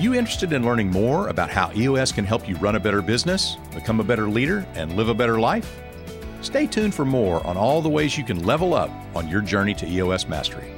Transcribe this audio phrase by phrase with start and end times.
[0.00, 3.56] you interested in learning more about how EOS can help you run a better business,
[3.74, 5.80] become a better leader, and live a better life?
[6.40, 9.74] Stay tuned for more on all the ways you can level up on your journey
[9.74, 10.70] to EOS mastery.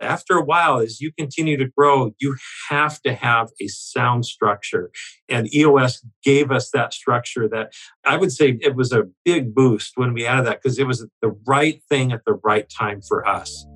[0.00, 2.36] After a while, as you continue to grow, you
[2.70, 4.90] have to have a sound structure.
[5.28, 7.72] And EOS gave us that structure that
[8.04, 11.06] I would say it was a big boost when we added that because it was
[11.20, 13.66] the right thing at the right time for us.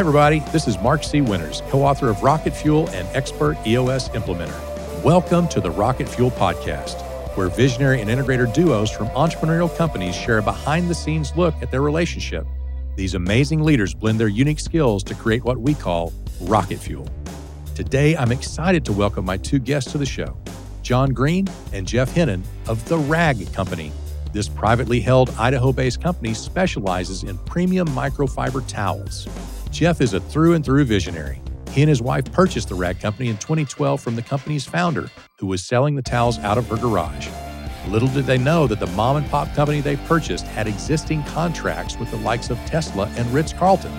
[0.00, 1.20] Everybody, this is Mark C.
[1.20, 5.04] Winters, co author of Rocket Fuel and expert EOS implementer.
[5.04, 7.02] Welcome to the Rocket Fuel Podcast,
[7.36, 11.70] where visionary and integrator duos from entrepreneurial companies share a behind the scenes look at
[11.70, 12.46] their relationship.
[12.96, 17.06] These amazing leaders blend their unique skills to create what we call Rocket Fuel.
[17.74, 20.34] Today, I'm excited to welcome my two guests to the show
[20.80, 23.92] John Green and Jeff Hennen of The RAG Company.
[24.32, 29.28] This privately held Idaho based company specializes in premium microfiber towels.
[29.70, 31.40] Jeff is a through and through visionary.
[31.70, 35.46] He and his wife purchased the Rag Company in 2012 from the company's founder, who
[35.46, 37.28] was selling the towels out of her garage.
[37.86, 41.96] Little did they know that the mom and pop company they purchased had existing contracts
[41.96, 43.92] with the likes of Tesla and Ritz Carlton.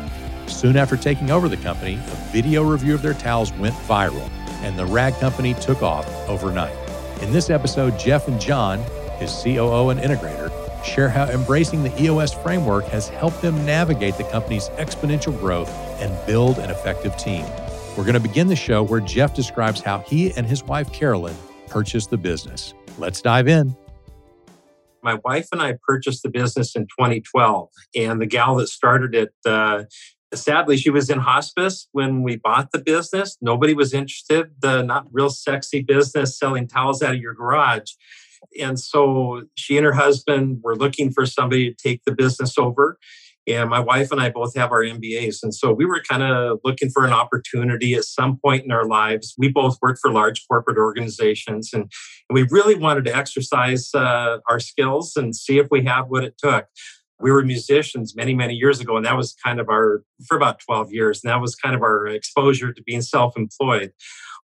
[0.47, 4.29] Soon after taking over the company, a video review of their towels went viral,
[4.63, 6.75] and the Rag Company took off overnight.
[7.21, 8.79] In this episode, Jeff and John,
[9.19, 10.50] his COO and integrator,
[10.83, 16.13] share how embracing the EOS framework has helped them navigate the company's exponential growth and
[16.25, 17.45] build an effective team.
[17.97, 21.35] We're going to begin the show where Jeff describes how he and his wife, Carolyn,
[21.67, 22.73] purchased the business.
[22.97, 23.75] Let's dive in.
[25.03, 29.33] My wife and I purchased the business in 2012, and the gal that started it,
[29.45, 29.83] uh,
[30.33, 33.37] sadly, she was in hospice when we bought the business.
[33.41, 34.51] Nobody was interested.
[34.59, 37.91] The not real sexy business selling towels out of your garage.
[38.59, 42.97] And so she and her husband were looking for somebody to take the business over.
[43.47, 45.37] And my wife and I both have our MBAs.
[45.41, 48.85] And so we were kind of looking for an opportunity at some point in our
[48.85, 49.33] lives.
[49.37, 51.91] We both worked for large corporate organizations and,
[52.29, 56.23] and we really wanted to exercise uh, our skills and see if we had what
[56.23, 56.67] it took.
[57.19, 60.59] We were musicians many, many years ago, and that was kind of our, for about
[60.59, 63.91] 12 years, and that was kind of our exposure to being self employed.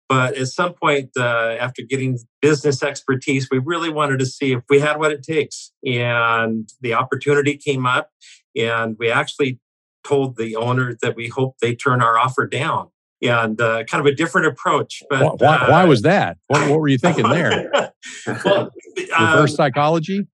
[0.08, 4.62] But at some point, uh, after getting business expertise, we really wanted to see if
[4.68, 5.72] we had what it takes.
[5.84, 8.10] And the opportunity came up,
[8.54, 9.60] and we actually
[10.06, 12.88] told the owner that we hope they turn our offer down.
[13.22, 15.02] And uh, kind of a different approach.
[15.08, 16.36] But why, uh, why was that?
[16.48, 17.70] What, what, were you thinking there?
[18.44, 20.26] well, reverse um, psychology.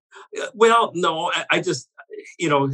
[0.55, 1.89] Well, no, I, I just
[2.37, 2.71] you know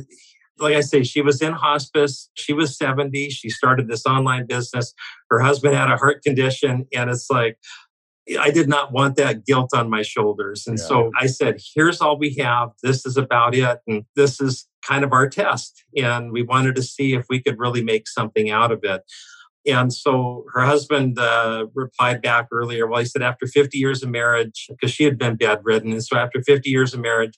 [0.59, 2.31] like I say, she was in hospice.
[2.34, 3.31] She was 70.
[3.31, 4.94] She started this online business.
[5.31, 6.87] Her husband had a heart condition.
[6.94, 7.59] And it's like,
[8.41, 10.66] I did not want that guilt on my shoulders.
[10.66, 10.84] And yeah.
[10.84, 12.71] so I said, here's all we have.
[12.83, 13.78] This is about it.
[13.87, 15.84] And this is kind of our test.
[15.97, 19.03] And we wanted to see if we could really make something out of it.
[19.66, 22.87] And so her husband uh, replied back earlier.
[22.87, 25.93] Well, he said, after 50 years of marriage, because she had been bedridden.
[25.93, 27.34] And so after 50 years of marriage,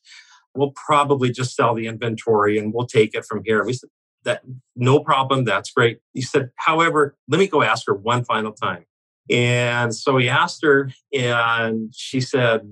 [0.58, 3.64] we'll probably just sell the inventory and we'll take it from here.
[3.64, 3.90] We said,
[4.24, 4.42] that
[4.76, 5.44] no problem.
[5.44, 5.98] That's great.
[6.12, 8.84] He said, however, let me go ask her one final time.
[9.30, 12.62] And so he asked her, and she said,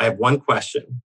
[0.00, 1.02] I have one question.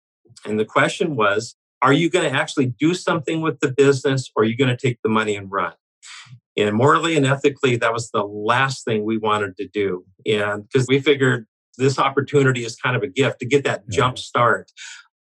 [0.46, 4.44] And the question was, are you going to actually do something with the business or
[4.44, 5.74] are you going to take the money and run?
[6.58, 10.04] And morally and ethically, that was the last thing we wanted to do.
[10.26, 11.48] And because we figured
[11.78, 13.98] this opportunity is kind of a gift to get that yeah.
[13.98, 14.70] jump start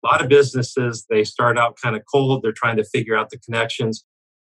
[0.08, 2.42] lot of businesses, they start out kind of cold.
[2.42, 4.06] They're trying to figure out the connections.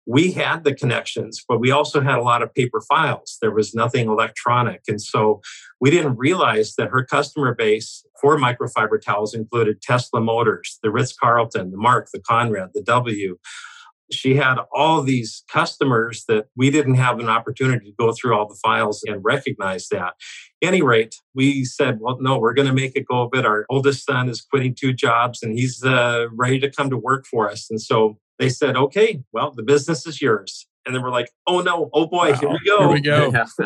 [0.06, 3.38] We had the connections, but we also had a lot of paper files.
[3.42, 4.82] There was nothing electronic.
[4.88, 5.42] And so
[5.82, 11.14] we didn't realize that her customer base for microfiber towels included Tesla Motors, the Ritz
[11.14, 13.38] Carlton, the Mark, the Conrad, the W,
[14.12, 18.48] she had all these customers that we didn't have an opportunity to go through all
[18.48, 20.14] the files and recognize that.
[20.62, 23.46] Any rate, we said, well, no, we're going to make it go a bit.
[23.46, 27.26] Our oldest son is quitting two jobs and he's uh, ready to come to work
[27.26, 27.68] for us.
[27.70, 30.68] And so they said, okay, well, the business is yours.
[30.86, 32.38] And then we're like, oh no, oh boy, wow.
[32.38, 32.80] here we go.
[32.80, 33.46] Here we go.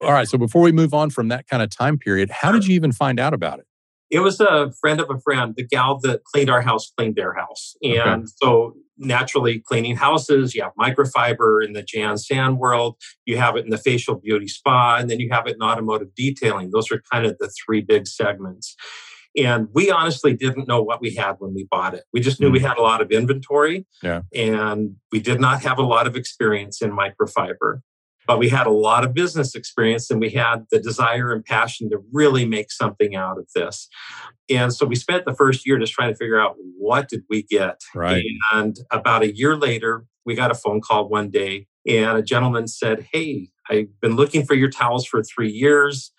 [0.00, 0.26] all right.
[0.26, 2.90] So before we move on from that kind of time period, how did you even
[2.90, 3.66] find out about it?
[4.10, 7.34] It was a friend of a friend, the gal that cleaned our house, cleaned their
[7.34, 7.74] house.
[7.82, 8.32] And okay.
[8.42, 13.70] so naturally cleaning houses, you have microfiber in the JanSan world, you have it in
[13.70, 16.70] the facial beauty spa, and then you have it in automotive detailing.
[16.70, 18.76] Those are kind of the three big segments.
[19.36, 22.04] And we honestly didn't know what we had when we bought it.
[22.12, 22.52] We just knew mm.
[22.52, 24.22] we had a lot of inventory yeah.
[24.32, 27.80] and we did not have a lot of experience in microfiber.
[28.26, 31.90] But we had a lot of business experience and we had the desire and passion
[31.90, 33.88] to really make something out of this.
[34.50, 37.42] And so we spent the first year just trying to figure out what did we
[37.42, 37.80] get.
[37.94, 38.24] Right.
[38.52, 42.66] And about a year later, we got a phone call one day and a gentleman
[42.66, 46.12] said, Hey, I've been looking for your towels for three years.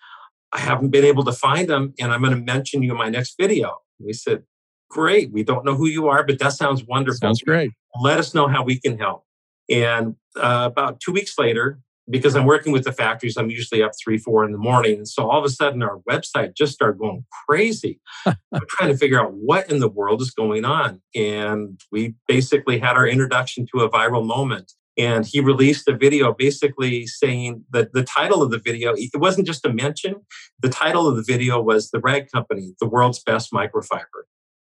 [0.52, 3.08] I haven't been able to find them, and I'm going to mention you in my
[3.08, 3.78] next video.
[3.98, 4.44] We said,
[4.88, 5.32] Great.
[5.32, 7.18] We don't know who you are, but that sounds wonderful.
[7.18, 7.72] Sounds great.
[8.00, 9.24] Let us know how we can help.
[9.68, 13.92] And uh, about two weeks later, because I'm working with the factories, I'm usually up
[14.02, 14.98] three, four in the morning.
[14.98, 18.00] And so all of a sudden, our website just started going crazy.
[18.26, 18.36] I'm
[18.68, 21.02] trying to figure out what in the world is going on.
[21.14, 24.72] And we basically had our introduction to a viral moment.
[24.98, 29.46] And he released a video basically saying that the title of the video, it wasn't
[29.46, 30.14] just a mention.
[30.60, 34.24] The title of the video was The Rag Company, the world's best microfiber.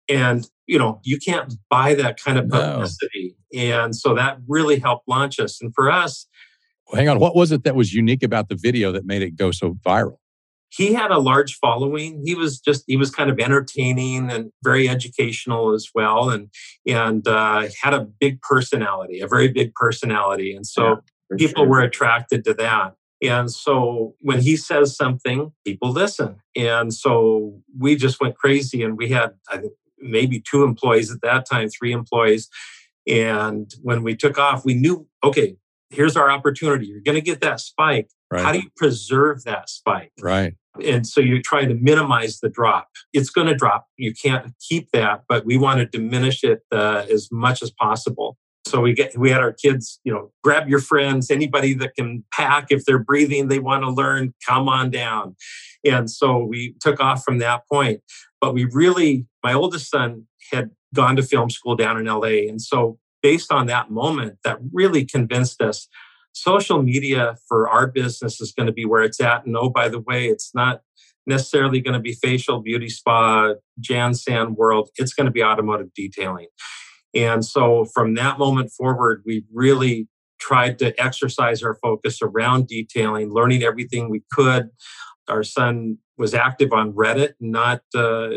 [0.07, 3.35] And, you know, you can't buy that kind of publicity.
[3.53, 3.61] No.
[3.61, 5.61] And so that really helped launch us.
[5.61, 6.27] And for us,
[6.93, 9.51] hang on, what was it that was unique about the video that made it go
[9.51, 10.17] so viral?
[10.69, 12.21] he had a large following.
[12.23, 16.49] He was just he was kind of entertaining and very educational as well, and
[16.87, 21.01] and uh, had a big personality, a very big personality, and so
[21.31, 21.69] yeah, people sure.
[21.69, 22.93] were attracted to that.
[23.21, 26.37] And so when he says something, people listen.
[26.55, 31.21] And so we just went crazy, and we had I think maybe two employees at
[31.21, 32.47] that time, three employees.
[33.07, 35.55] And when we took off, we knew okay,
[35.89, 36.87] here's our opportunity.
[36.87, 38.09] You're going to get that spike.
[38.31, 38.43] Right.
[38.43, 40.11] How do you preserve that spike?
[40.21, 40.55] Right.
[40.83, 42.87] And so you're trying to minimize the drop.
[43.11, 43.87] It's going to drop.
[43.97, 48.37] You can't keep that, but we want to diminish it uh, as much as possible.
[48.67, 52.23] So we get we had our kids, you know, grab your friends, anybody that can
[52.31, 55.35] pack if they're breathing, they want to learn, come on down.
[55.83, 58.01] And so we took off from that point.
[58.39, 62.47] But we really, my oldest son had gone to film school down in LA.
[62.47, 65.87] And so based on that moment, that really convinced us
[66.33, 69.45] social media for our business is going to be where it's at.
[69.45, 70.81] And oh, by the way, it's not
[71.25, 74.89] necessarily going to be facial beauty spa, JanSan world.
[74.97, 76.47] It's going to be automotive detailing.
[77.13, 80.07] And so from that moment forward, we really
[80.39, 84.69] tried to exercise our focus around detailing, learning everything we could.
[85.27, 88.29] Our son was active on Reddit, not uh,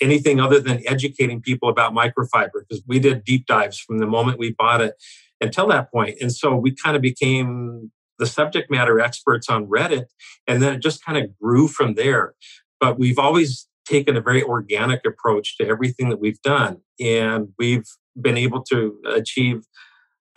[0.00, 4.38] anything other than educating people about microfiber, because we did deep dives from the moment
[4.38, 4.94] we bought it
[5.40, 6.16] until that point.
[6.20, 10.06] And so we kind of became the subject matter experts on Reddit,
[10.46, 12.34] and then it just kind of grew from there.
[12.80, 17.86] But we've always taken a very organic approach to everything that we've done, and we've
[18.20, 19.62] been able to achieve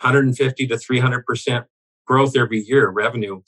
[0.00, 1.66] 150 to 300 percent
[2.06, 3.40] growth every year revenue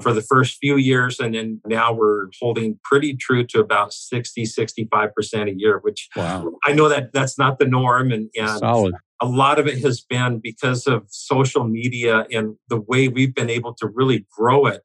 [0.00, 4.44] for the first few years and then now we're holding pretty true to about 60
[4.44, 6.52] 65% a year which wow.
[6.64, 10.00] i know that that's not the norm and, and Solid a lot of it has
[10.00, 14.82] been because of social media and the way we've been able to really grow it.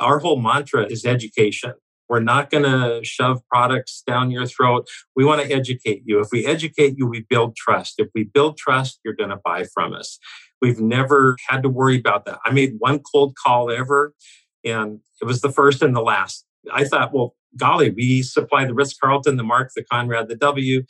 [0.00, 1.74] Our whole mantra is education.
[2.08, 4.88] We're not going to shove products down your throat.
[5.16, 6.20] We want to educate you.
[6.20, 7.94] If we educate you, we build trust.
[7.98, 10.18] If we build trust, you're going to buy from us.
[10.60, 12.38] We've never had to worry about that.
[12.44, 14.14] I made one cold call ever,
[14.64, 16.44] and it was the first and the last.
[16.72, 20.84] I thought, well, golly, we supply the Ritz Carlton, the Mark, the Conrad, the W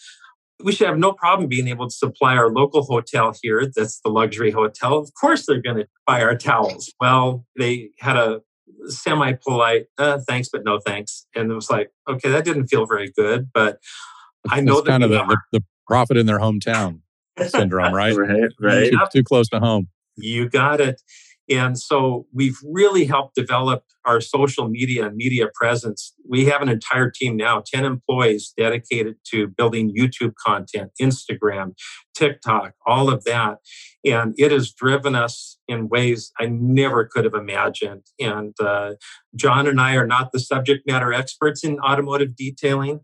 [0.63, 3.71] we should have no problem being able to supply our local hotel here.
[3.75, 4.99] That's the luxury hotel.
[4.99, 6.93] Of course, they're going to buy our towels.
[7.01, 8.41] Well, they had a
[8.87, 11.27] semi polite, uh, thanks, but no thanks.
[11.35, 13.51] And it was like, okay, that didn't feel very good.
[13.53, 13.79] But
[14.49, 17.01] I know That's kind of the, the, the, prophet in their hometown
[17.49, 18.17] syndrome, right?
[18.17, 18.91] right, right.
[18.91, 19.89] Too, too close to home.
[20.17, 21.03] You got it.
[21.51, 26.15] And so we've really helped develop our social media and media presence.
[26.27, 31.75] We have an entire team now, 10 employees dedicated to building YouTube content, Instagram,
[32.15, 33.59] TikTok, all of that.
[34.05, 38.07] And it has driven us in ways I never could have imagined.
[38.19, 38.95] And uh,
[39.35, 43.01] John and I are not the subject matter experts in automotive detailing,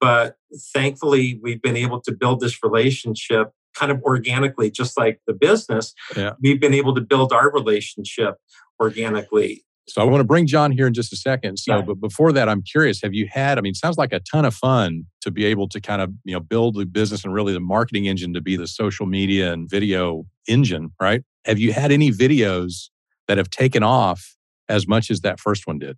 [0.00, 0.36] but
[0.74, 5.94] thankfully we've been able to build this relationship kind of organically, just like the business,
[6.16, 6.32] yeah.
[6.42, 8.36] we've been able to build our relationship
[8.80, 9.64] organically.
[9.88, 11.58] So I want to bring John here in just a second.
[11.58, 11.82] So, yeah.
[11.82, 13.58] but before that, I'm curious: Have you had?
[13.58, 16.34] I mean, sounds like a ton of fun to be able to kind of you
[16.34, 19.68] know build the business and really the marketing engine to be the social media and
[19.68, 21.22] video engine, right?
[21.44, 22.90] Have you had any videos
[23.26, 24.36] that have taken off
[24.68, 25.96] as much as that first one did?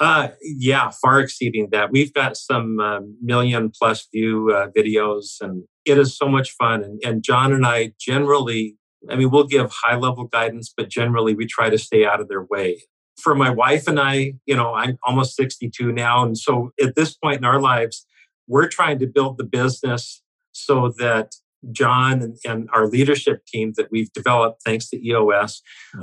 [0.00, 1.90] Uh, yeah, far exceeding that.
[1.90, 6.84] We've got some uh, million plus view uh, videos, and it is so much fun.
[6.84, 8.76] And, and John and I generally,
[9.10, 12.28] I mean, we'll give high level guidance, but generally we try to stay out of
[12.28, 12.82] their way.
[13.20, 16.24] For my wife and I, you know, I'm almost 62 now.
[16.24, 18.06] And so at this point in our lives,
[18.46, 21.34] we're trying to build the business so that
[21.72, 25.60] John and, and, our leadership team that we've developed, thanks to EOS,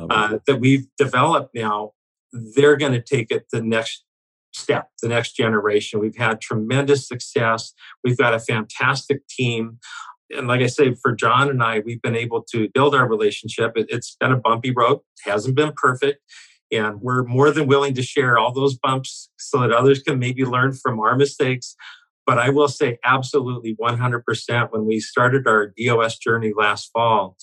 [0.09, 1.91] uh, that we've developed now,
[2.55, 4.03] they're going to take it the next
[4.53, 5.99] step, the next generation.
[5.99, 7.73] We've had tremendous success.
[8.03, 9.79] We've got a fantastic team.
[10.31, 13.73] And like I say, for John and I, we've been able to build our relationship.
[13.75, 16.21] It, has been a bumpy road, it hasn't been perfect.
[16.71, 20.43] And we're more than willing to share all those bumps so that others can maybe
[20.43, 21.75] learn from our mistakes.
[22.25, 27.37] But I will say, absolutely 100%, when we started our EOS journey last fall,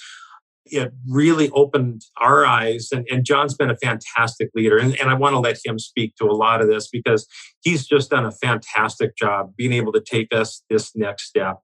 [0.66, 2.88] it really opened our eyes.
[2.92, 4.78] And, and John's been a fantastic leader.
[4.78, 7.26] And, and I want to let him speak to a lot of this because
[7.62, 11.58] he's just done a fantastic job being able to take us this next step.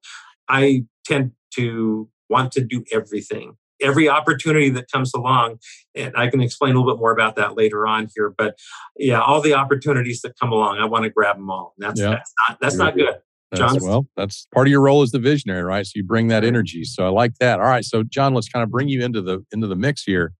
[0.49, 5.59] I tend to want to do everything every opportunity that comes along
[5.95, 8.59] and i can explain a little bit more about that later on here but
[8.97, 12.01] yeah all the opportunities that come along i want to grab them all and that's
[12.01, 12.11] yeah.
[12.11, 13.19] that's not that's not good
[13.55, 15.87] John, well, that's part of your role as the visionary, right?
[15.87, 16.85] So you bring that energy.
[16.85, 17.61] So I like that.
[17.61, 20.33] All right, so John, let's kind of bring you into the into the mix here.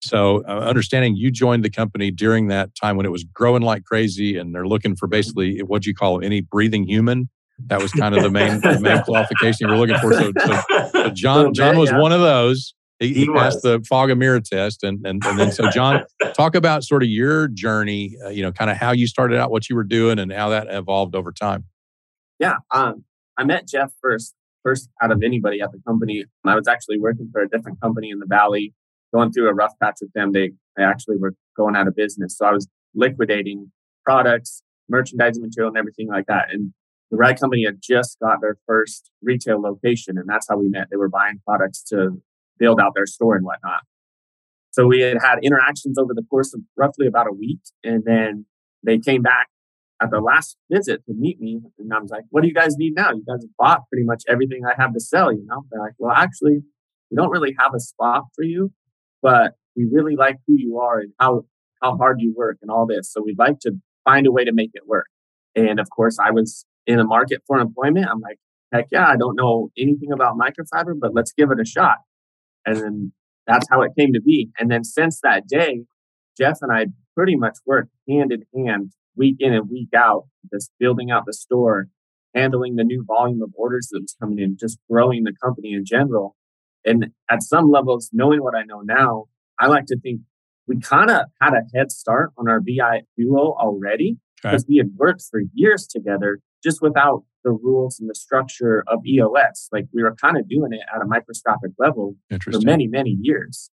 [0.00, 3.84] So uh, understanding you joined the company during that time when it was growing like
[3.84, 7.28] crazy, and they're looking for basically what do you call any breathing human
[7.66, 10.12] that was kind of the main the main qualification you were looking for.
[10.12, 12.00] So, so, so John John was yeah.
[12.00, 12.74] one of those.
[13.00, 16.04] He, he, he passed the fog of mirror test, and and and then so John,
[16.34, 18.16] talk about sort of your journey.
[18.24, 20.48] Uh, you know, kind of how you started out, what you were doing, and how
[20.50, 21.64] that evolved over time.
[22.44, 23.04] Yeah, um,
[23.38, 26.24] I met Jeff first first out of anybody at the company.
[26.44, 28.74] I was actually working for a different company in the valley,
[29.14, 30.32] going through a rough patch with them.
[30.32, 33.72] They they actually were going out of business, so I was liquidating
[34.04, 36.52] products, merchandising material, and everything like that.
[36.52, 36.74] And
[37.10, 40.88] the Rag Company had just got their first retail location, and that's how we met.
[40.90, 42.20] They were buying products to
[42.58, 43.80] build out their store and whatnot.
[44.72, 48.44] So we had had interactions over the course of roughly about a week, and then
[48.82, 49.48] they came back
[50.02, 52.76] at the last visit to meet me, and I was like, "What do you guys
[52.76, 53.10] need now?
[53.12, 56.12] You guys bought pretty much everything I have to sell." You know, they're like, "Well,
[56.12, 56.62] actually,
[57.10, 58.72] we don't really have a spot for you,
[59.22, 61.46] but we really like who you are and how
[61.82, 63.12] how hard you work and all this.
[63.12, 63.72] So we'd like to
[64.04, 65.06] find a way to make it work."
[65.54, 68.06] And of course, I was in a market for employment.
[68.10, 68.38] I'm like,
[68.72, 71.98] heck yeah, I don't know anything about microfiber, but let's give it a shot.
[72.66, 73.12] And then
[73.46, 74.50] that's how it came to be.
[74.58, 75.84] And then since that day,
[76.36, 80.70] Jeff and I pretty much worked hand in hand, week in and week out, just
[80.78, 81.88] building out the store,
[82.34, 85.84] handling the new volume of orders that was coming in, just growing the company in
[85.84, 86.36] general.
[86.84, 89.24] And at some levels, knowing what I know now,
[89.58, 90.20] I like to think
[90.66, 94.68] we kind of had a head start on our VI duo already because okay.
[94.68, 99.68] we had worked for years together just without the rules and the structure of EOS.
[99.70, 103.70] Like we were kind of doing it at a microscopic level for many, many years.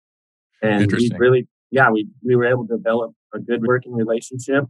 [0.62, 4.64] And we really, yeah, we, we were able to develop a good working relationship.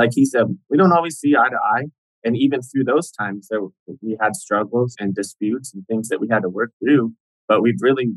[0.00, 1.84] Like he said, we don't always see eye to eye.
[2.24, 3.60] And even through those times, there,
[4.00, 7.12] we had struggles and disputes and things that we had to work through.
[7.48, 8.14] But we've really,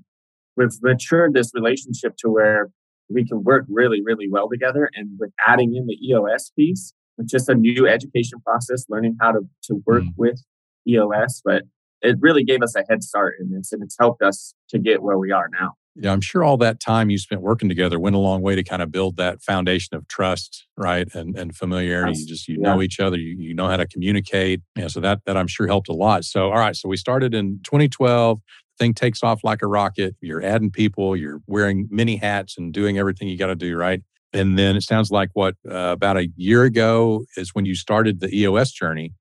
[0.56, 2.70] we've matured this relationship to where
[3.10, 4.90] we can work really, really well together.
[4.94, 9.34] And with adding in the EOS piece, it's just a new education process, learning how
[9.34, 10.14] to, to work mm.
[10.16, 10.42] with
[10.88, 11.42] EOS.
[11.44, 11.64] But
[12.02, 15.04] it really gave us a head start in this and it's helped us to get
[15.04, 15.74] where we are now.
[15.96, 18.64] Yeah, I'm sure all that time you spent working together went a long way to
[18.64, 21.08] kind of build that foundation of trust, right?
[21.14, 22.20] And and familiarity.
[22.20, 22.74] You just you yeah.
[22.74, 24.62] know each other, you, you know how to communicate.
[24.76, 26.26] Yeah, so that that I'm sure helped a lot.
[26.26, 28.40] So all right, so we started in 2012.
[28.80, 30.16] Thing takes off like a rocket.
[30.20, 34.02] You're adding people, you're wearing many hats and doing everything you got to do, right?
[34.34, 38.20] And then it sounds like what uh, about a year ago is when you started
[38.20, 39.14] the EOS journey.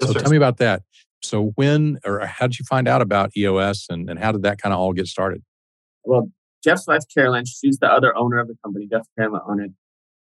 [0.00, 0.20] Yes, so sir.
[0.20, 0.82] tell me about that.
[1.22, 4.62] So when or how did you find out about EOS and, and how did that
[4.62, 5.42] kind of all get started?
[6.06, 6.30] Well,
[6.62, 8.88] Jeff's wife, Carolyn, she's the other owner of the company.
[8.90, 9.70] Jeff Carolyn owned it.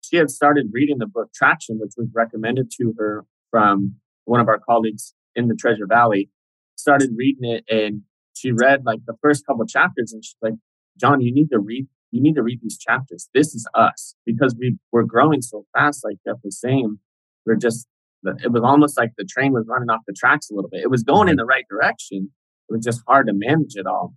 [0.01, 4.49] She had started reading the book Traction, which was recommended to her from one of
[4.49, 6.31] our colleagues in the Treasure Valley.
[6.77, 8.03] Started reading it and
[8.35, 10.55] she read like the first couple chapters and she's like,
[10.99, 13.29] John, you need to read you need to read these chapters.
[13.35, 16.99] This is us because we we're growing so fast, like Jeff was saying.
[17.45, 17.89] We're just
[18.25, 20.83] it was almost like the train was running off the tracks a little bit.
[20.83, 22.31] It was going in the right direction.
[22.69, 24.15] It was just hard to manage it all.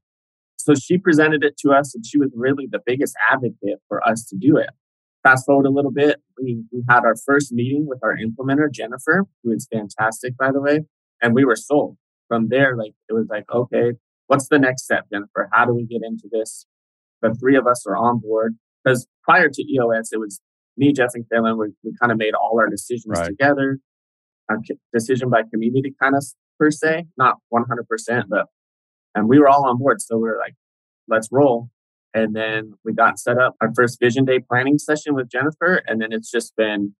[0.67, 4.25] So she presented it to us, and she was really the biggest advocate for us
[4.25, 4.69] to do it.
[5.23, 9.25] Fast forward a little bit, we, we had our first meeting with our implementer, Jennifer,
[9.43, 10.81] who is fantastic, by the way,
[11.21, 11.97] and we were sold.
[12.27, 13.93] From there, like it was like, okay,
[14.27, 15.49] what's the next step, Jennifer?
[15.53, 16.65] How do we get into this?
[17.21, 20.41] the three of us are on board because prior to EOS, it was
[20.75, 21.57] me, Jeff, and Carolyn.
[21.57, 23.27] We, we kind of made all our decisions right.
[23.27, 23.79] together,
[24.49, 24.57] our
[24.93, 26.25] decision by community kind of
[26.59, 28.47] per se, not 100%, but,
[29.17, 29.99] and we were all on board.
[30.01, 30.53] So we were like,
[31.07, 31.69] let's roll.
[32.13, 35.83] And then we got set up our first vision day planning session with Jennifer.
[35.87, 36.95] And then it's just been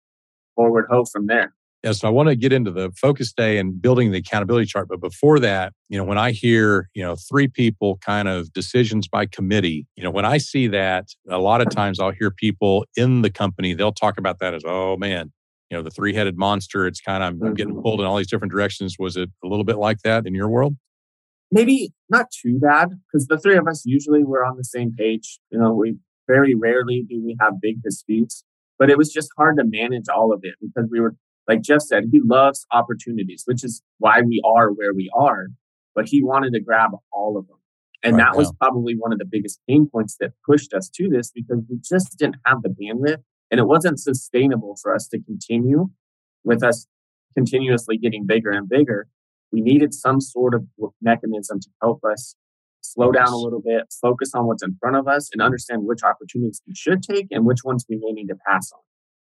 [0.55, 1.53] forward hope from there.
[1.83, 4.88] Yeah, so I want to get into the focus day and building the accountability chart.
[4.89, 9.07] But before that, you know, when I hear, you know, three people kind of decisions
[9.07, 12.86] by committee, you know, when I see that, a lot of times I'll hear people
[12.95, 15.31] in the company, they'll talk about that as, oh man,
[15.69, 16.88] you know, the three headed monster.
[16.88, 17.83] It's kind of, I'm getting mm-hmm.
[17.83, 18.95] pulled in all these different directions.
[18.97, 20.75] Was it a little bit like that in your world?
[21.51, 25.39] Maybe not too bad because the three of us usually were on the same page.
[25.49, 28.43] You know, we very rarely do we have big disputes,
[28.77, 31.15] but it was just hard to manage all of it because we were
[31.47, 35.47] like Jeff said, he loves opportunities, which is why we are where we are.
[35.95, 37.57] But he wanted to grab all of them.
[38.03, 38.37] And right that now.
[38.37, 41.79] was probably one of the biggest pain points that pushed us to this because we
[41.81, 45.89] just didn't have the bandwidth and it wasn't sustainable for us to continue
[46.43, 46.85] with us
[47.35, 49.07] continuously getting bigger and bigger.
[49.51, 50.65] We needed some sort of
[51.01, 52.35] mechanism to help us
[52.81, 56.03] slow down a little bit, focus on what's in front of us, and understand which
[56.03, 58.79] opportunities we should take and which ones we may need to pass on.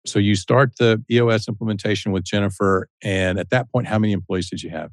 [0.05, 4.49] So you start the EOS implementation with Jennifer, and at that point, how many employees
[4.49, 4.91] did you have?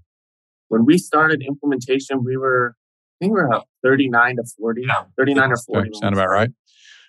[0.68, 5.04] When we started implementation, we were, I think we were about 39 to 40, yeah.
[5.16, 5.88] 39 or 40.
[5.88, 6.50] Okay, sound about right?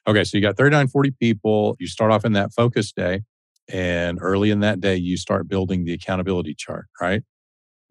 [0.08, 1.76] Okay, so you got 39, 40 people.
[1.80, 3.24] You start off in that focus day,
[3.68, 7.24] and early in that day, you start building the accountability chart, right?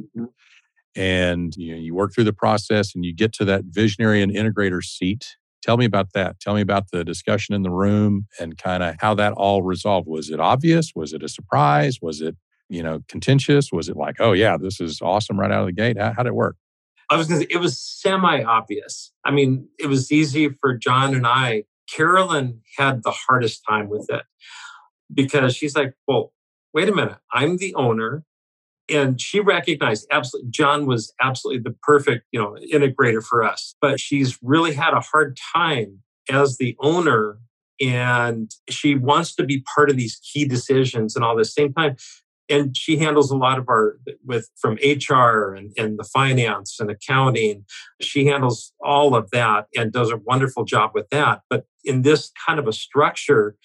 [0.01, 0.25] Mm-hmm.
[0.97, 4.33] And you, know, you work through the process and you get to that visionary and
[4.33, 6.41] integrator seat Tell me about that.
[6.41, 10.07] Tell me about the discussion in the room and kind of how that all resolved.
[10.09, 10.93] Was it obvious?
[10.95, 11.99] Was it a surprise?
[12.01, 12.37] Was it,
[12.69, 13.73] you know, contentious?
[13.73, 15.99] Was it like, oh yeah, this is awesome right out of the gate?
[15.99, 16.57] How, did it work?
[17.11, 19.13] I was going to say it was semi obvious.
[19.25, 21.65] I mean, it was easy for John and I.
[21.93, 24.23] Carolyn had the hardest time with it
[25.13, 26.33] because she's like, well,
[26.73, 27.17] wait a minute.
[27.33, 28.25] I'm the owner
[28.89, 34.01] and she recognized absolutely john was absolutely the perfect you know integrator for us but
[34.01, 37.39] she's really had a hard time as the owner
[37.81, 41.97] and she wants to be part of these key decisions and all this same time
[42.51, 44.79] and she handles a lot of our with from
[45.09, 47.65] hr and, and the finance and accounting
[48.01, 52.31] she handles all of that and does a wonderful job with that but in this
[52.47, 53.57] kind of a structure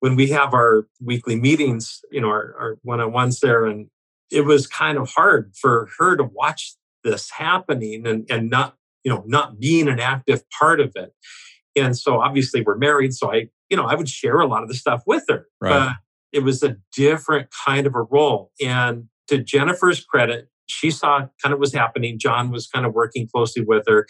[0.00, 3.88] when we have our weekly meetings you know our, our one-on-ones there and
[4.30, 9.12] it was kind of hard for her to watch this happening and, and not, you
[9.12, 11.12] know, not being an active part of it.
[11.76, 13.14] And so obviously we're married.
[13.14, 15.46] So I, you know, I would share a lot of the stuff with her.
[15.60, 15.70] Right.
[15.70, 15.92] But
[16.32, 18.50] it was a different kind of a role.
[18.60, 22.18] And to Jennifer's credit, she saw kind of was happening.
[22.18, 24.06] John was kind of working closely with her.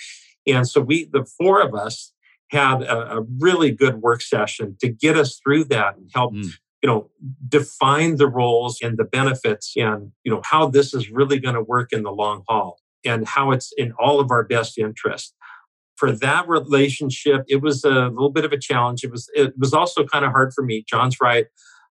[0.47, 2.13] And so we, the four of us,
[2.51, 6.51] had a, a really good work session to get us through that and help mm
[6.83, 7.11] you know
[7.49, 11.63] define the roles and the benefits and you know how this is really going to
[11.63, 15.35] work in the long haul and how it's in all of our best interest.
[15.97, 19.03] For that relationship it was a little bit of a challenge.
[19.03, 20.85] It was it was also kind of hard for me.
[20.89, 21.47] John's right.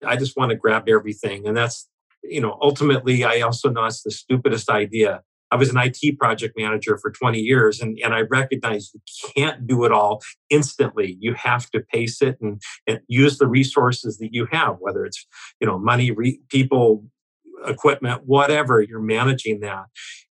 [0.07, 1.47] I just want to grab everything.
[1.47, 1.89] And that's
[2.25, 5.23] you know ultimately i also know it's the stupidest idea
[5.55, 9.01] I was an IT project manager for 20 years, and, and I recognize you
[9.37, 11.17] can't do it all instantly.
[11.21, 15.25] You have to pace it and, and use the resources that you have, whether it's
[15.61, 17.05] you know money, re- people,
[17.65, 18.83] equipment, whatever.
[18.83, 19.85] You're managing that,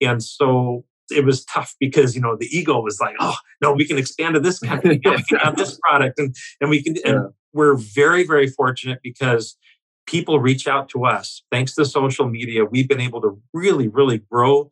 [0.00, 3.86] and so it was tough because you know the ego was like, oh no, we
[3.86, 6.96] can expand to this company, we can have this product, and and we can.
[7.04, 9.58] And we're very very fortunate because
[10.06, 12.64] people reach out to us thanks to social media.
[12.64, 14.70] We've been able to really really grow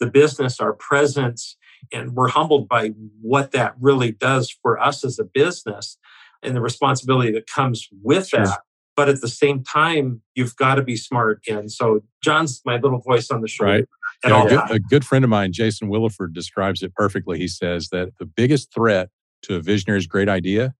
[0.00, 1.56] the business, our presence,
[1.92, 2.88] and we're humbled by
[3.20, 5.98] what that really does for us as a business
[6.42, 8.44] and the responsibility that comes with sure.
[8.44, 8.60] that.
[8.96, 11.42] But at the same time, you've got to be smart.
[11.48, 13.72] And so John's my little voice on the shoulder.
[13.72, 13.84] Right.
[14.24, 17.38] Yeah, a, good, a good friend of mine, Jason Williford, describes it perfectly.
[17.38, 19.08] He says that the biggest threat
[19.42, 20.74] to a visionary's great idea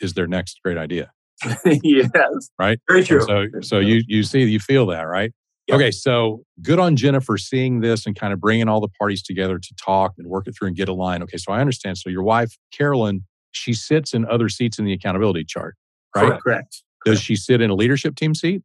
[0.00, 1.10] is their next great idea.
[1.64, 2.50] yes.
[2.58, 2.78] Right.
[2.88, 3.18] Very true.
[3.18, 5.32] And so, so you you see, you feel that, right?
[5.68, 5.74] Yep.
[5.74, 9.58] Okay, so good on Jennifer seeing this and kind of bringing all the parties together
[9.58, 11.22] to talk and work it through and get a line.
[11.22, 11.98] Okay, so I understand.
[11.98, 15.76] So your wife, Carolyn, she sits in other seats in the accountability chart,
[16.16, 16.40] right?
[16.40, 16.82] Correct.
[17.04, 18.62] Does she sit in a leadership team seat?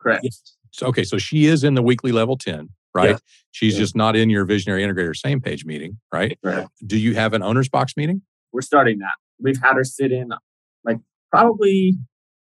[0.00, 0.22] Correct.
[0.22, 0.40] Yes.
[0.70, 3.10] So, okay, so she is in the weekly level 10, right?
[3.10, 3.20] Yes.
[3.50, 3.80] She's yes.
[3.80, 6.38] just not in your visionary integrator same page meeting, right?
[6.44, 6.70] Correct.
[6.86, 8.22] Do you have an owner's box meeting?
[8.52, 9.14] We're starting that.
[9.40, 10.30] We've had her sit in
[10.84, 10.98] like
[11.32, 11.98] probably,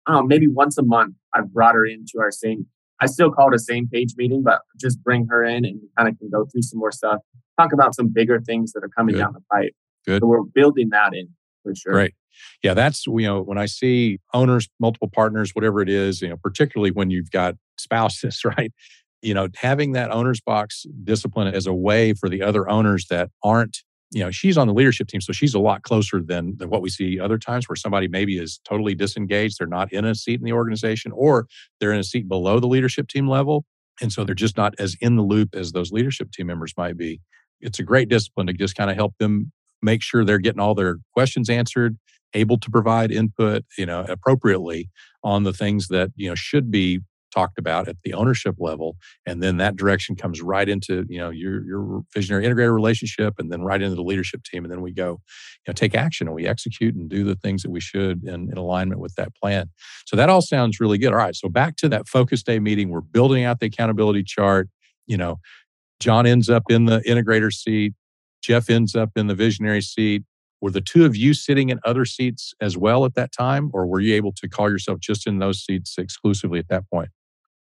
[0.07, 1.15] I don't know, maybe once a month.
[1.33, 2.67] I've brought her into our same
[3.01, 5.89] I still call it a same page meeting, but just bring her in and we
[5.97, 7.19] kind of can go through some more stuff,
[7.59, 9.21] talk about some bigger things that are coming Good.
[9.21, 9.75] down the pipe.
[10.07, 10.23] Good.
[10.23, 11.29] So we're building that in
[11.63, 11.93] for sure.
[11.93, 12.15] Great.
[12.63, 16.37] Yeah, that's you know when I see owners, multiple partners, whatever it is, you know,
[16.37, 18.73] particularly when you've got spouses, right?
[19.23, 23.31] You know, having that owner's box discipline as a way for the other owners that
[23.43, 23.79] aren't
[24.17, 26.81] you know, she's on the leadership team, so she's a lot closer than than what
[26.81, 30.41] we see other times where somebody maybe is totally disengaged, they're not in a seat
[30.41, 31.47] in the organization, or
[31.79, 33.67] they're in a seat below the leadership team level.
[34.01, 36.97] And so they're just not as in the loop as those leadership team members might
[36.97, 37.21] be.
[37.61, 39.53] It's a great discipline to just kind of help them
[39.83, 41.99] make sure they're getting all their questions answered,
[42.33, 44.89] able to provide input, you know, appropriately
[45.25, 47.01] on the things that, you know, should be
[47.33, 51.31] talked about at the ownership level and then that direction comes right into you know
[51.31, 54.93] your your visionary integrator relationship and then right into the leadership team and then we
[54.93, 58.25] go you know take action and we execute and do the things that we should
[58.25, 59.69] in, in alignment with that plan.
[60.07, 61.13] So that all sounds really good.
[61.13, 62.89] All right so back to that focus day meeting.
[62.89, 64.69] We're building out the accountability chart.
[65.07, 65.39] You know
[66.01, 67.95] john ends up in the integrator seat.
[68.43, 70.25] Jeff ends up in the visionary seat.
[70.61, 73.87] Were the two of you sitting in other seats as well at that time or
[73.87, 77.11] were you able to call yourself just in those seats exclusively at that point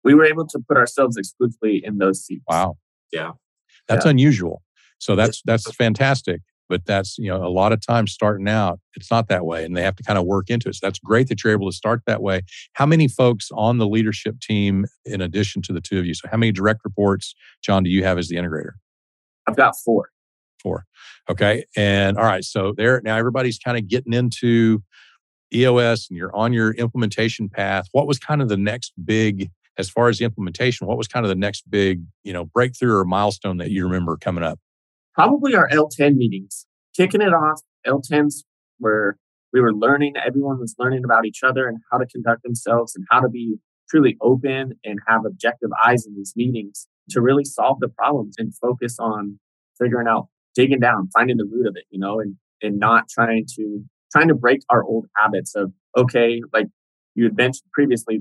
[0.05, 2.45] we were able to put ourselves exclusively in those seats.
[2.49, 2.77] Wow.
[3.13, 3.33] Yeah.
[3.89, 4.11] That's yeah.
[4.11, 4.63] unusual.
[4.99, 6.43] So that's that's fantastic.
[6.69, 9.65] But that's, you know, a lot of times starting out, it's not that way.
[9.65, 10.75] And they have to kind of work into it.
[10.75, 12.43] So that's great that you're able to start that way.
[12.75, 16.13] How many folks on the leadership team in addition to the two of you?
[16.13, 18.73] So how many direct reports, John, do you have as the integrator?
[19.47, 20.11] I've got four.
[20.63, 20.85] Four.
[21.31, 21.65] Okay.
[21.75, 22.45] And all right.
[22.45, 24.83] So there now everybody's kind of getting into
[25.55, 27.89] EOS and you're on your implementation path.
[27.93, 31.25] What was kind of the next big as far as the implementation, what was kind
[31.25, 34.59] of the next big, you know, breakthrough or milestone that you remember coming up?
[35.15, 37.61] Probably our L10 meetings, kicking it off.
[37.87, 38.43] L10s
[38.79, 39.17] where
[39.53, 43.05] we were learning, everyone was learning about each other and how to conduct themselves and
[43.11, 43.57] how to be
[43.89, 48.55] truly open and have objective eyes in these meetings to really solve the problems and
[48.57, 49.39] focus on
[49.81, 53.47] figuring out, digging down, finding the root of it, you know, and, and not trying
[53.57, 56.67] to, trying to break our old habits of, okay, like
[57.15, 58.21] you had mentioned previously,